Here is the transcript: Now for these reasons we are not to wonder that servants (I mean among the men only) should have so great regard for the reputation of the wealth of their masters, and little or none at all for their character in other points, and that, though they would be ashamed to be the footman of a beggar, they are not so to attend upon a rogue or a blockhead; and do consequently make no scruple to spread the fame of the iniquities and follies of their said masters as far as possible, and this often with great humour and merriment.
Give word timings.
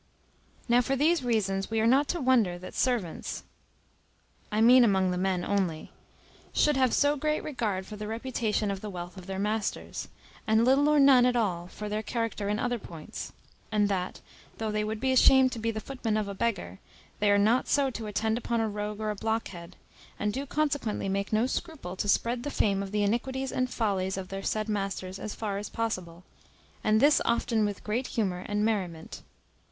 Now 0.67 0.81
for 0.81 0.95
these 0.95 1.21
reasons 1.23 1.69
we 1.69 1.79
are 1.79 1.85
not 1.85 2.07
to 2.07 2.19
wonder 2.19 2.57
that 2.57 2.73
servants 2.73 3.43
(I 4.51 4.59
mean 4.59 4.83
among 4.83 5.11
the 5.11 5.17
men 5.19 5.45
only) 5.45 5.91
should 6.53 6.75
have 6.75 6.91
so 6.91 7.15
great 7.15 7.43
regard 7.43 7.85
for 7.85 7.97
the 7.97 8.07
reputation 8.07 8.71
of 8.71 8.81
the 8.81 8.89
wealth 8.89 9.15
of 9.15 9.27
their 9.27 9.37
masters, 9.37 10.07
and 10.47 10.65
little 10.65 10.89
or 10.89 10.99
none 10.99 11.23
at 11.27 11.35
all 11.35 11.67
for 11.67 11.87
their 11.87 12.01
character 12.01 12.49
in 12.49 12.57
other 12.57 12.79
points, 12.79 13.31
and 13.71 13.89
that, 13.89 14.21
though 14.57 14.71
they 14.71 14.83
would 14.83 14.99
be 14.99 15.11
ashamed 15.11 15.51
to 15.51 15.59
be 15.59 15.69
the 15.69 15.79
footman 15.79 16.17
of 16.17 16.27
a 16.27 16.33
beggar, 16.33 16.79
they 17.19 17.29
are 17.29 17.37
not 17.37 17.67
so 17.67 17.91
to 17.91 18.07
attend 18.07 18.39
upon 18.39 18.59
a 18.59 18.67
rogue 18.67 18.99
or 18.99 19.11
a 19.11 19.15
blockhead; 19.15 19.75
and 20.17 20.33
do 20.33 20.47
consequently 20.47 21.09
make 21.09 21.31
no 21.31 21.45
scruple 21.45 21.95
to 21.95 22.09
spread 22.09 22.41
the 22.41 22.49
fame 22.49 22.81
of 22.81 22.91
the 22.91 23.03
iniquities 23.03 23.51
and 23.51 23.69
follies 23.69 24.17
of 24.17 24.29
their 24.29 24.41
said 24.41 24.67
masters 24.67 25.19
as 25.19 25.35
far 25.35 25.59
as 25.59 25.69
possible, 25.69 26.23
and 26.83 26.99
this 26.99 27.21
often 27.23 27.65
with 27.65 27.83
great 27.83 28.07
humour 28.07 28.43
and 28.47 28.65
merriment. 28.65 29.21